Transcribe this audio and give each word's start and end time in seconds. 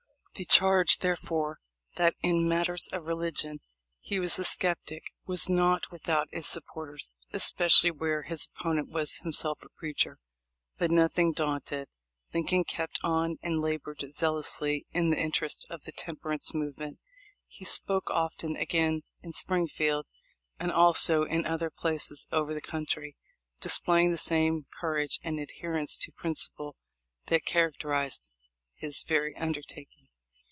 The 0.33 0.45
charge, 0.45 0.99
therefore, 0.99 1.59
that 1.97 2.15
in 2.23 2.49
matters 2.49 2.87
of 2.91 3.05
religion 3.05 3.59
he 3.99 4.17
was 4.19 4.39
a 4.39 4.43
skeptic 4.43 5.03
was 5.27 5.47
not 5.47 5.91
without 5.91 6.29
its 6.31 6.47
supporters, 6.47 7.13
especially 7.31 7.91
where 7.91 8.23
his 8.23 8.47
opponent 8.55 8.89
was 8.89 9.17
himself 9.17 9.61
a 9.61 9.69
preacher. 9.69 10.17
But, 10.79 10.89
nothing 10.89 11.31
daunted, 11.31 11.89
Lincoln 12.33 12.63
kept 12.63 12.97
on 13.03 13.37
and 13.43 13.59
labored 13.61 14.03
zealously 14.09 14.87
in 14.91 15.11
the 15.11 15.19
interest 15.19 15.67
of 15.69 15.83
the 15.83 15.91
temperance 15.91 16.55
move 16.55 16.79
ment. 16.79 16.97
He 17.45 17.63
spoke 17.63 18.09
often 18.09 18.55
again 18.55 19.03
in 19.21 19.33
Springfield, 19.33 20.07
and 20.59 20.71
also 20.71 21.21
in 21.23 21.45
other 21.45 21.69
places 21.69 22.27
over 22.31 22.55
the 22.55 22.61
country, 22.61 23.15
displaying 23.59 24.09
the 24.11 24.17
same 24.17 24.65
courage 24.79 25.19
and 25.23 25.39
adherence 25.39 25.95
to 25.97 26.11
principle 26.11 26.77
that 27.27 27.45
characterized 27.45 28.31
his 28.73 29.05
every 29.07 29.35
undertaking. 29.37 29.99